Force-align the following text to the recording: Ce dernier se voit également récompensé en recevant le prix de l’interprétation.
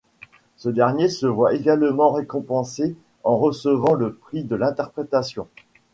Ce 0.57 0.67
dernier 0.67 1.09
se 1.09 1.27
voit 1.27 1.53
également 1.53 2.09
récompensé 2.11 2.95
en 3.23 3.37
recevant 3.37 3.93
le 3.93 4.15
prix 4.15 4.43
de 4.43 4.55
l’interprétation. 4.55 5.47